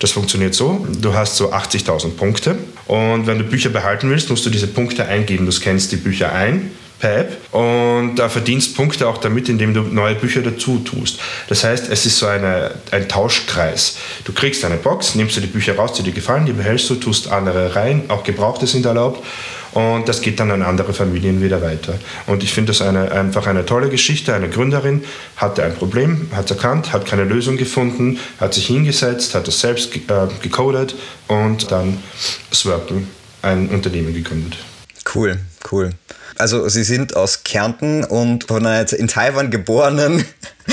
Das 0.00 0.12
funktioniert 0.12 0.54
so, 0.54 0.86
du 1.00 1.14
hast 1.14 1.36
so 1.36 1.52
80.000 1.52 2.10
Punkte 2.10 2.56
und 2.86 3.26
wenn 3.26 3.38
du 3.38 3.44
Bücher 3.44 3.70
behalten 3.70 4.10
willst, 4.10 4.28
musst 4.28 4.44
du 4.44 4.50
diese 4.50 4.66
Punkte 4.66 5.06
eingeben. 5.06 5.46
Du 5.46 5.52
scannst 5.52 5.92
die 5.92 5.96
Bücher 5.96 6.32
ein, 6.32 6.72
Pep 7.04 7.36
und 7.52 8.16
da 8.16 8.30
verdienst 8.30 8.74
Punkte 8.74 9.06
auch 9.06 9.18
damit, 9.18 9.50
indem 9.50 9.74
du 9.74 9.82
neue 9.82 10.14
Bücher 10.14 10.40
dazu 10.40 10.78
tust. 10.78 11.20
Das 11.48 11.62
heißt, 11.62 11.90
es 11.90 12.06
ist 12.06 12.18
so 12.18 12.24
eine, 12.24 12.70
ein 12.92 13.10
Tauschkreis. 13.10 13.98
Du 14.24 14.32
kriegst 14.32 14.64
eine 14.64 14.78
Box, 14.78 15.14
nimmst 15.14 15.36
du 15.36 15.42
die 15.42 15.46
Bücher 15.46 15.76
raus, 15.76 15.92
die 15.92 16.02
dir 16.02 16.14
gefallen, 16.14 16.46
die 16.46 16.54
behältst 16.54 16.88
du, 16.88 16.94
tust 16.94 17.30
andere 17.30 17.76
rein, 17.76 18.04
auch 18.08 18.24
Gebrauchte 18.24 18.66
sind 18.66 18.86
erlaubt 18.86 19.22
und 19.72 20.08
das 20.08 20.22
geht 20.22 20.40
dann 20.40 20.50
an 20.50 20.62
andere 20.62 20.94
Familien 20.94 21.42
wieder 21.42 21.60
weiter. 21.60 21.92
Und 22.26 22.42
ich 22.42 22.54
finde 22.54 22.72
das 22.72 22.80
eine, 22.80 23.12
einfach 23.12 23.46
eine 23.46 23.66
tolle 23.66 23.90
Geschichte. 23.90 24.32
Eine 24.32 24.48
Gründerin 24.48 25.04
hatte 25.36 25.62
ein 25.62 25.74
Problem, 25.74 26.28
hat 26.34 26.46
es 26.46 26.52
erkannt, 26.52 26.94
hat 26.94 27.04
keine 27.04 27.24
Lösung 27.24 27.58
gefunden, 27.58 28.18
hat 28.40 28.54
sich 28.54 28.68
hingesetzt, 28.68 29.34
hat 29.34 29.46
es 29.46 29.60
selbst 29.60 29.94
äh, 29.94 30.00
gecodet 30.40 30.94
und 31.28 31.70
dann 31.70 31.98
Swirple, 32.50 33.02
ein 33.42 33.68
Unternehmen 33.68 34.14
gegründet. 34.14 34.56
Cool, 35.14 35.38
cool. 35.70 35.90
Also 36.36 36.68
Sie 36.68 36.84
sind 36.84 37.14
aus 37.14 37.44
Kärnten 37.44 38.04
und 38.04 38.44
von 38.44 38.66
einer 38.66 38.92
in 38.92 39.06
Taiwan 39.06 39.50
geborenen 39.50 40.24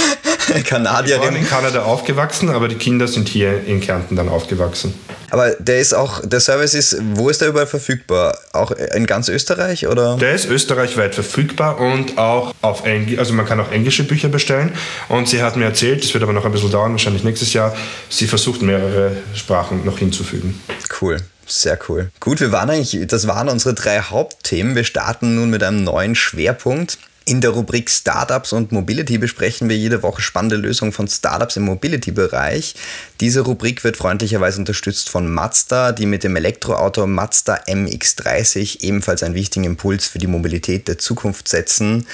Kanadierin. 0.65 1.21
Geboren 1.21 1.35
in 1.35 1.47
Kanada 1.47 1.83
aufgewachsen, 1.83 2.49
aber 2.49 2.67
die 2.67 2.75
Kinder 2.75 3.07
sind 3.07 3.29
hier 3.29 3.63
in 3.65 3.79
Kärnten 3.79 4.15
dann 4.15 4.29
aufgewachsen. 4.29 4.93
Aber 5.29 5.51
der 5.51 5.79
ist 5.79 5.93
auch, 5.93 6.21
der 6.25 6.41
Service 6.41 6.73
ist, 6.73 6.97
wo 7.13 7.29
ist 7.29 7.39
der 7.39 7.49
überall 7.49 7.67
verfügbar? 7.67 8.37
Auch 8.51 8.71
in 8.71 9.05
ganz 9.05 9.29
Österreich 9.29 9.87
oder? 9.87 10.17
Der 10.17 10.33
ist 10.33 10.45
österreichweit 10.45 11.15
verfügbar 11.15 11.79
und 11.79 12.17
auch 12.17 12.53
auf 12.61 12.85
Englisch, 12.85 13.17
also 13.17 13.33
man 13.33 13.45
kann 13.45 13.59
auch 13.61 13.71
englische 13.71 14.03
Bücher 14.03 14.27
bestellen. 14.27 14.73
Und 15.07 15.29
sie 15.29 15.41
hat 15.41 15.55
mir 15.55 15.65
erzählt, 15.65 16.03
das 16.03 16.13
wird 16.13 16.23
aber 16.23 16.33
noch 16.33 16.43
ein 16.43 16.51
bisschen 16.51 16.71
dauern, 16.71 16.91
wahrscheinlich 16.91 17.23
nächstes 17.23 17.53
Jahr, 17.53 17.73
sie 18.09 18.27
versucht 18.27 18.61
mehrere 18.61 19.11
Sprachen 19.33 19.85
noch 19.85 19.99
hinzufügen. 19.99 20.59
Cool. 20.99 21.17
Sehr 21.51 21.77
cool. 21.89 22.11
Gut, 22.21 22.39
wir 22.39 22.53
waren 22.53 22.69
eigentlich, 22.69 23.05
das 23.07 23.27
waren 23.27 23.49
unsere 23.49 23.73
drei 23.73 23.99
Hauptthemen. 23.99 24.73
Wir 24.73 24.85
starten 24.85 25.35
nun 25.35 25.49
mit 25.49 25.61
einem 25.61 25.83
neuen 25.83 26.15
Schwerpunkt. 26.15 26.97
In 27.25 27.41
der 27.41 27.51
Rubrik 27.51 27.89
Startups 27.89 28.53
und 28.53 28.71
Mobility 28.71 29.17
besprechen 29.17 29.67
wir 29.67 29.77
jede 29.77 30.01
Woche 30.01 30.21
spannende 30.21 30.55
Lösungen 30.55 30.93
von 30.93 31.09
Startups 31.09 31.57
im 31.57 31.63
Mobility-Bereich. 31.63 32.75
Diese 33.19 33.41
Rubrik 33.41 33.83
wird 33.83 33.97
freundlicherweise 33.97 34.59
unterstützt 34.59 35.09
von 35.09 35.29
Mazda, 35.29 35.91
die 35.91 36.05
mit 36.05 36.23
dem 36.23 36.37
Elektroauto 36.37 37.05
Mazda 37.05 37.55
MX30 37.67 38.81
ebenfalls 38.83 39.21
einen 39.21 39.35
wichtigen 39.35 39.65
Impuls 39.65 40.07
für 40.07 40.19
die 40.19 40.27
Mobilität 40.27 40.87
der 40.87 40.99
Zukunft 40.99 41.49
setzen. 41.49 42.07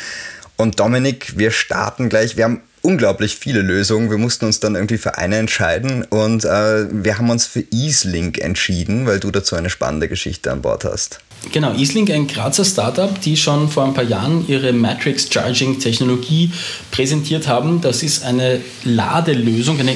Und 0.58 0.80
Dominik, 0.80 1.38
wir 1.38 1.52
starten 1.52 2.10
gleich. 2.10 2.38
Wir 2.38 2.46
haben 2.46 2.64
unglaublich 2.82 3.36
viele 3.36 3.62
Lösungen. 3.62 4.10
Wir 4.10 4.18
mussten 4.18 4.46
uns 4.46 4.60
dann 4.60 4.76
irgendwie 4.76 4.98
für 4.98 5.18
eine 5.18 5.38
entscheiden 5.38 6.04
und 6.04 6.46
äh, 6.46 6.86
wir 6.92 7.18
haben 7.18 7.30
uns 7.30 7.46
für 7.46 7.64
EaseLink 7.72 8.40
entschieden, 8.40 9.06
weil 9.06 9.20
du 9.20 9.32
dazu 9.32 9.56
eine 9.56 9.70
spannende 9.70 10.08
Geschichte 10.08 10.52
an 10.52 10.62
Bord 10.62 10.86
hast. 10.86 11.20
Genau, 11.52 11.74
EaseLink, 11.74 12.10
ein 12.10 12.28
Grazer 12.28 12.66
Startup, 12.66 13.22
die 13.22 13.38
schon 13.38 13.70
vor 13.70 13.86
ein 13.86 13.94
paar 13.94 14.04
Jahren 14.04 14.48
ihre 14.48 14.74
Matrix 14.74 15.28
Charging 15.32 15.80
Technologie 15.80 16.52
präsentiert 16.92 17.48
haben. 17.48 17.82
Das 17.82 18.04
ist 18.04 18.24
eine 18.24 18.60
Ladelösung, 18.84 19.80
eine 19.80 19.96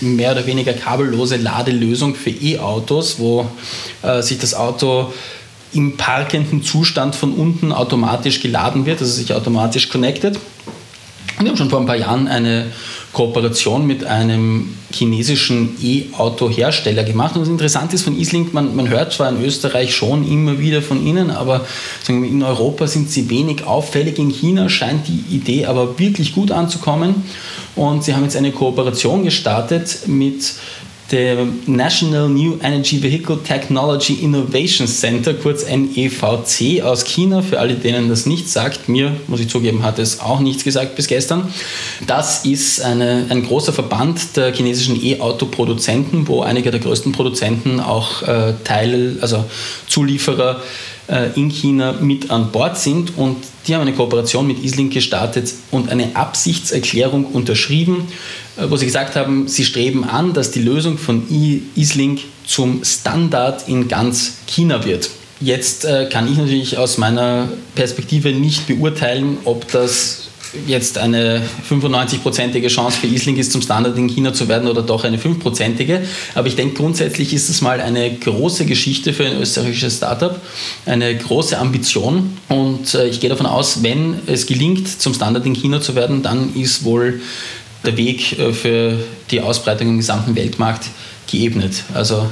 mehr 0.00 0.32
oder 0.32 0.46
weniger 0.46 0.72
kabellose 0.72 1.36
Ladelösung 1.36 2.14
für 2.14 2.30
E-Autos, 2.30 3.18
wo 3.18 3.46
äh, 4.02 4.22
sich 4.22 4.38
das 4.38 4.54
Auto 4.54 5.12
im 5.72 5.96
parkenden 5.96 6.62
Zustand 6.62 7.14
von 7.14 7.32
unten 7.32 7.72
automatisch 7.72 8.40
geladen 8.40 8.84
wird, 8.84 9.00
also 9.00 9.12
sich 9.12 9.32
automatisch 9.32 9.88
connected. 9.88 10.38
Wir 11.38 11.48
haben 11.48 11.56
schon 11.56 11.70
vor 11.70 11.80
ein 11.80 11.86
paar 11.86 11.96
Jahren 11.96 12.28
eine 12.28 12.66
Kooperation 13.12 13.86
mit 13.86 14.04
einem 14.04 14.74
chinesischen 14.90 15.76
E-Auto-Hersteller 15.82 17.04
gemacht. 17.04 17.34
Und 17.34 17.42
das 17.42 17.48
Interessante 17.48 17.94
ist 17.94 18.02
von 18.02 18.18
Easlink, 18.18 18.54
man, 18.54 18.74
man 18.74 18.88
hört 18.88 19.12
zwar 19.12 19.28
in 19.28 19.42
Österreich 19.44 19.94
schon 19.94 20.30
immer 20.30 20.58
wieder 20.58 20.82
von 20.82 21.04
ihnen, 21.04 21.30
aber 21.30 21.66
in 22.08 22.42
Europa 22.42 22.86
sind 22.86 23.10
sie 23.10 23.28
wenig 23.28 23.64
auffällig. 23.64 24.18
In 24.18 24.30
China 24.30 24.68
scheint 24.68 25.08
die 25.08 25.34
Idee 25.34 25.66
aber 25.66 25.98
wirklich 25.98 26.34
gut 26.34 26.50
anzukommen. 26.50 27.22
Und 27.76 28.04
sie 28.04 28.14
haben 28.14 28.24
jetzt 28.24 28.36
eine 28.36 28.52
Kooperation 28.52 29.24
gestartet 29.24 30.00
mit 30.06 30.54
der 31.12 31.46
National 31.66 32.28
New 32.28 32.58
Energy 32.62 33.02
Vehicle 33.02 33.38
Technology 33.44 34.14
Innovation 34.14 34.88
Center, 34.88 35.34
kurz 35.34 35.66
NEVC 35.66 36.82
aus 36.82 37.04
China, 37.04 37.42
für 37.42 37.60
alle, 37.60 37.74
denen 37.74 38.08
das 38.08 38.24
nichts 38.24 38.54
sagt. 38.54 38.88
Mir, 38.88 39.14
muss 39.26 39.40
ich 39.40 39.48
zugeben, 39.48 39.82
hat 39.82 39.98
es 39.98 40.20
auch 40.20 40.40
nichts 40.40 40.64
gesagt 40.64 40.96
bis 40.96 41.06
gestern. 41.06 41.52
Das 42.06 42.46
ist 42.46 42.80
eine, 42.80 43.26
ein 43.28 43.44
großer 43.44 43.74
Verband 43.74 44.36
der 44.36 44.52
chinesischen 44.52 44.98
E-Auto-Produzenten, 45.04 46.26
wo 46.26 46.40
einige 46.40 46.70
der 46.70 46.80
größten 46.80 47.12
Produzenten 47.12 47.78
auch 47.78 48.22
äh, 48.22 48.54
Teil, 48.64 49.18
also 49.20 49.44
Zulieferer 49.86 50.62
äh, 51.08 51.38
in 51.38 51.50
China 51.50 51.92
mit 52.00 52.30
an 52.30 52.50
Bord 52.50 52.78
sind 52.78 53.18
und 53.18 53.36
die 53.66 53.74
haben 53.74 53.82
eine 53.82 53.92
Kooperation 53.92 54.46
mit 54.46 54.64
Islink 54.64 54.92
gestartet 54.92 55.52
und 55.70 55.88
eine 55.88 56.16
Absichtserklärung 56.16 57.26
unterschrieben, 57.26 58.08
wo 58.56 58.76
sie 58.76 58.86
gesagt 58.86 59.16
haben, 59.16 59.48
sie 59.48 59.64
streben 59.64 60.04
an, 60.04 60.32
dass 60.32 60.50
die 60.50 60.60
Lösung 60.60 60.98
von 60.98 61.24
Islink 61.74 62.20
zum 62.46 62.84
Standard 62.84 63.68
in 63.68 63.88
ganz 63.88 64.34
China 64.46 64.84
wird. 64.84 65.10
Jetzt 65.40 65.84
äh, 65.84 66.08
kann 66.10 66.30
ich 66.30 66.38
natürlich 66.38 66.78
aus 66.78 66.98
meiner 66.98 67.48
Perspektive 67.74 68.32
nicht 68.32 68.66
beurteilen, 68.66 69.38
ob 69.44 69.70
das 69.72 70.28
jetzt 70.66 70.98
eine 70.98 71.42
95-prozentige 71.68 72.68
Chance 72.68 72.98
für 73.00 73.06
Isling 73.06 73.36
ist, 73.36 73.52
zum 73.52 73.62
Standard 73.62 73.96
in 73.96 74.08
China 74.08 74.32
zu 74.32 74.48
werden 74.48 74.68
oder 74.68 74.82
doch 74.82 75.04
eine 75.04 75.16
5-prozentige. 75.16 76.00
Aber 76.34 76.46
ich 76.46 76.56
denke, 76.56 76.74
grundsätzlich 76.74 77.32
ist 77.32 77.48
es 77.48 77.60
mal 77.60 77.80
eine 77.80 78.14
große 78.14 78.66
Geschichte 78.66 79.12
für 79.12 79.24
ein 79.24 79.40
österreichisches 79.40 79.96
Startup, 79.96 80.38
eine 80.86 81.16
große 81.16 81.58
Ambition. 81.58 82.36
Und 82.48 82.94
äh, 82.94 83.08
ich 83.08 83.20
gehe 83.20 83.30
davon 83.30 83.46
aus, 83.46 83.82
wenn 83.82 84.16
es 84.26 84.46
gelingt, 84.46 85.00
zum 85.00 85.14
Standard 85.14 85.46
in 85.46 85.54
China 85.54 85.80
zu 85.80 85.94
werden, 85.94 86.22
dann 86.22 86.54
ist 86.54 86.84
wohl 86.84 87.20
der 87.84 87.96
Weg 87.96 88.38
äh, 88.38 88.52
für 88.52 88.98
die 89.30 89.40
Ausbreitung 89.40 89.88
im 89.88 89.96
gesamten 89.98 90.36
Weltmarkt 90.36 90.86
geebnet. 91.26 91.84
Also 91.94 92.30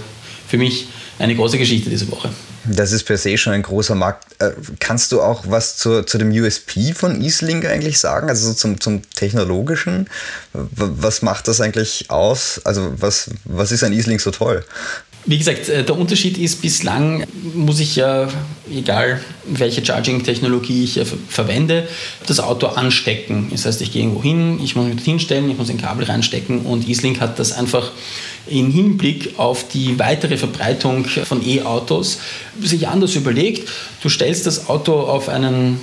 für 0.48 0.58
mich 0.58 0.88
eine 1.18 1.34
große 1.34 1.58
Geschichte 1.58 1.90
diese 1.90 2.10
Woche. 2.10 2.30
Das 2.64 2.92
ist 2.92 3.04
per 3.04 3.16
se 3.16 3.38
schon 3.38 3.54
ein 3.54 3.62
großer 3.62 3.94
Markt. 3.94 4.40
Äh, 4.40 4.52
kannst 4.80 5.12
du 5.12 5.22
auch 5.22 5.44
was 5.46 5.78
zu, 5.78 6.02
zu 6.02 6.18
dem 6.18 6.30
USP 6.30 6.92
von 6.92 7.20
EaseLink 7.20 7.64
eigentlich 7.64 7.98
sagen? 7.98 8.28
Also 8.28 8.48
so 8.48 8.54
zum, 8.54 8.80
zum 8.80 9.02
technologischen? 9.14 10.08
Was 10.52 11.22
macht 11.22 11.48
das 11.48 11.60
eigentlich 11.60 12.10
aus? 12.10 12.60
Also 12.64 12.92
was, 12.96 13.30
was 13.44 13.72
ist 13.72 13.82
an 13.82 13.92
EaseLink 13.92 14.20
so 14.20 14.30
toll? 14.30 14.64
Wie 15.26 15.38
gesagt, 15.38 15.68
äh, 15.68 15.84
der 15.84 15.98
Unterschied 15.98 16.38
ist, 16.38 16.62
bislang 16.62 17.24
muss 17.54 17.80
ich 17.80 17.96
ja, 17.96 18.28
egal 18.72 19.20
welche 19.44 19.84
Charging-Technologie 19.84 20.84
ich 20.84 21.00
verwende, 21.28 21.88
das 22.26 22.40
Auto 22.40 22.68
anstecken. 22.68 23.48
Das 23.50 23.66
heißt, 23.66 23.82
ich 23.82 23.92
gehe 23.92 24.02
irgendwo 24.02 24.22
hin, 24.22 24.60
ich 24.62 24.76
muss 24.76 24.86
mich 24.86 25.04
hinstellen, 25.04 25.50
ich 25.50 25.58
muss 25.58 25.68
ein 25.68 25.78
Kabel 25.78 26.04
reinstecken 26.04 26.60
und 26.60 26.88
EaseLink 26.88 27.20
hat 27.20 27.38
das 27.38 27.52
einfach 27.52 27.92
im 28.46 28.72
Hinblick 28.72 29.38
auf 29.38 29.68
die 29.68 29.98
weitere 29.98 30.36
Verbreitung 30.36 31.04
von 31.04 31.46
E-Autos 31.46 32.18
sich 32.60 32.88
anders 32.88 33.14
überlegt. 33.14 33.68
Du 34.02 34.08
stellst 34.08 34.46
das 34.46 34.68
Auto 34.68 35.00
auf 35.00 35.28
einen 35.28 35.80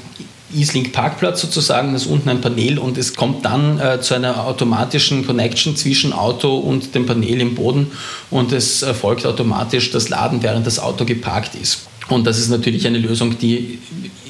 EaseLink 0.56 0.94
Parkplatz 0.94 1.42
sozusagen, 1.42 1.94
das 1.94 2.04
ist 2.04 2.08
unten 2.08 2.30
ein 2.30 2.42
Panel 2.42 2.80
und 2.80 2.98
es 2.98 3.16
kommt 3.16 3.44
dann 3.46 3.80
äh, 3.80 4.00
zu 4.00 4.14
einer 4.14 4.46
automatischen 4.46 5.26
Connection 5.26 5.76
zwischen 5.76 6.14
Auto 6.14 6.58
und 6.58 6.96
dem 6.96 7.06
Panel 7.06 7.42
im 7.42 7.56
Boden 7.56 7.92
und 8.32 8.52
es 8.52 8.82
erfolgt 8.82 9.26
automatisch 9.26 9.92
das 9.92 10.10
Laden, 10.10 10.44
während 10.44 10.66
das 10.66 10.80
Auto 10.80 11.06
geparkt 11.06 11.56
ist. 11.56 11.88
Und 12.10 12.26
das 12.26 12.40
ist 12.40 12.50
natürlich 12.50 12.88
eine 12.88 13.00
Lösung, 13.00 13.38
die 13.38 13.80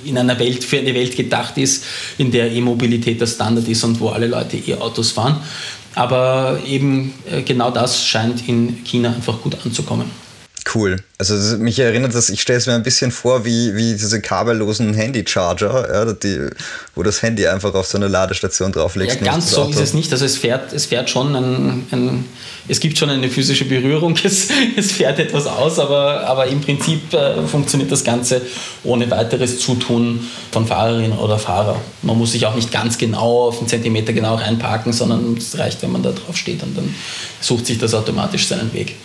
in 0.04 0.18
einer 0.18 0.40
Welt 0.40 0.64
für 0.64 0.80
eine 0.80 0.94
Welt 0.96 1.16
gedacht 1.16 1.58
ist, 1.58 1.84
in 2.18 2.32
der 2.32 2.52
E-Mobilität 2.52 3.22
der 3.22 3.28
Standard 3.28 3.68
ist 3.68 3.84
und 3.84 4.00
wo 4.00 4.10
alle 4.10 4.28
Leute 4.28 4.58
E-Autos 4.58 5.12
fahren. 5.12 5.38
Aber 5.94 6.60
eben 6.66 7.14
äh, 7.30 7.42
genau 7.42 7.72
das 7.72 8.04
scheint 8.06 8.48
in 8.48 8.84
China 8.84 9.10
einfach 9.10 9.42
gut 9.42 9.58
anzukommen. 9.64 10.10
Cool. 10.74 10.98
Also 11.18 11.58
mich 11.58 11.80
erinnert 11.80 12.14
das, 12.14 12.30
ich 12.30 12.42
stelle 12.42 12.60
es 12.60 12.68
mir 12.68 12.74
ein 12.74 12.84
bisschen 12.84 13.12
vor 13.12 13.46
wie, 13.46 13.76
wie 13.76 13.94
diese 13.94 14.22
kabellosen 14.22 14.94
Handy-Charger, 14.94 15.88
ja, 15.92 16.14
die, 16.14 16.50
wo 16.96 17.04
das 17.04 17.22
Handy 17.22 17.48
einfach 17.48 17.74
auf 17.74 17.88
so 17.88 17.98
eine 17.98 18.08
Ladestation 18.08 18.72
drauflegst. 18.72 19.22
Ja, 19.22 19.32
ganz 19.32 19.52
so 19.52 19.68
ist 19.70 19.80
es 19.80 19.94
nicht. 19.94 20.12
Also 20.12 20.26
es 20.26 20.38
fährt, 20.38 20.74
es 20.74 20.86
fährt 20.86 21.10
schon 21.10 21.36
ein, 21.36 21.88
ein 21.92 22.26
es 22.68 22.80
gibt 22.80 22.98
schon 22.98 23.10
eine 23.10 23.30
physische 23.30 23.66
Berührung, 23.66 24.16
es, 24.24 24.50
es 24.76 24.92
fährt 24.92 25.20
etwas 25.20 25.48
aus, 25.48 25.80
aber, 25.80 26.28
aber 26.28 26.48
im 26.48 26.60
Prinzip 26.60 27.14
äh, 27.14 27.42
funktioniert 27.48 27.92
das 27.92 28.04
Ganze 28.04 28.42
ohne 28.84 29.10
weiteres 29.10 29.60
Zutun 29.60 30.28
von 30.52 30.68
Fahrerin 30.68 31.14
oder 31.14 31.40
Fahrer. 31.40 31.80
Man 32.02 32.18
muss 32.18 32.34
sich 32.34 32.46
auch 32.46 32.56
nicht 32.56 32.72
ganz 32.72 32.98
genau 32.98 33.48
auf 33.48 33.60
einen 33.60 33.68
Zentimeter 33.68 34.12
genau 34.12 34.36
reinparken, 34.36 34.92
sondern 34.92 35.38
es 35.38 35.58
reicht, 35.58 35.82
wenn 35.82 35.92
man 35.92 36.04
da 36.04 36.12
drauf 36.12 36.36
steht 36.36 36.62
und 36.64 36.78
dann 36.78 36.94
sucht 37.40 37.66
sich 37.66 37.78
das 37.78 37.94
automatisch 37.94 38.48
seinen 38.48 38.74
Weg. 38.74 38.96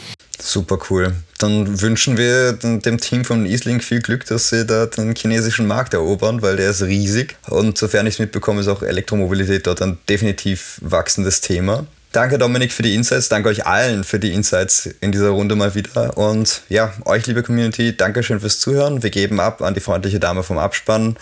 Super 0.44 0.78
cool. 0.90 1.14
Dann 1.38 1.80
wünschen 1.80 2.16
wir 2.16 2.52
dem 2.52 2.98
Team 2.98 3.24
von 3.24 3.46
Easlink 3.46 3.84
viel 3.84 4.00
Glück, 4.00 4.26
dass 4.26 4.48
sie 4.48 4.66
da 4.66 4.86
den 4.86 5.14
chinesischen 5.14 5.68
Markt 5.68 5.94
erobern, 5.94 6.42
weil 6.42 6.56
der 6.56 6.70
ist 6.70 6.82
riesig. 6.82 7.36
Und 7.48 7.78
sofern 7.78 8.06
ich 8.08 8.14
es 8.14 8.18
mitbekomme, 8.18 8.60
ist 8.60 8.68
auch 8.68 8.82
Elektromobilität 8.82 9.66
dort 9.68 9.80
ein 9.82 9.98
definitiv 10.08 10.78
wachsendes 10.82 11.42
Thema. 11.42 11.86
Danke 12.10 12.38
Dominik 12.38 12.72
für 12.72 12.82
die 12.82 12.94
Insights, 12.94 13.28
danke 13.28 13.48
euch 13.48 13.66
allen 13.66 14.04
für 14.04 14.18
die 14.18 14.32
Insights 14.32 14.86
in 15.00 15.12
dieser 15.12 15.30
Runde 15.30 15.54
mal 15.54 15.74
wieder. 15.76 16.18
Und 16.18 16.62
ja, 16.68 16.92
euch 17.04 17.26
liebe 17.26 17.42
Community, 17.42 17.96
danke 17.96 18.22
schön 18.22 18.40
fürs 18.40 18.58
Zuhören. 18.58 19.02
Wir 19.02 19.10
geben 19.10 19.38
ab 19.38 19.62
an 19.62 19.74
die 19.74 19.80
freundliche 19.80 20.18
Dame 20.18 20.42
vom 20.42 20.58
Abspann. 20.58 21.16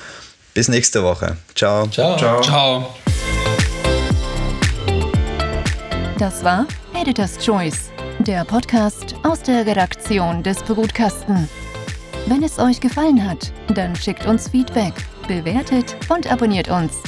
Bis 0.55 0.69
nächste 0.69 1.03
Woche. 1.03 1.37
Ciao. 1.55 1.87
Ciao. 1.89 2.17
Ciao. 2.17 2.41
Ciao. 2.41 2.95
Das 6.19 6.43
war 6.43 6.67
Editor's 6.95 7.39
Choice 7.39 7.91
der 8.25 8.45
Podcast 8.45 9.15
aus 9.23 9.43
der 9.43 9.65
Redaktion 9.67 10.43
des 10.43 10.63
Brutkasten. 10.63 11.49
Wenn 12.27 12.43
es 12.43 12.59
euch 12.59 12.81
gefallen 12.81 13.27
hat, 13.29 13.53
dann 13.75 13.97
schickt 13.97 14.27
uns 14.27 14.49
Feedback, 14.49 14.93
bewertet 15.27 15.97
und 16.09 16.31
abonniert 16.31 16.69
uns. 16.69 17.03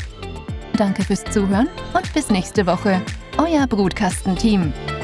Danke 0.76 1.02
fürs 1.02 1.24
Zuhören 1.24 1.68
und 1.92 2.12
bis 2.14 2.30
nächste 2.30 2.66
Woche. 2.66 3.00
Euer 3.36 3.66
Brutkastenteam. 3.66 4.72
team 4.72 5.01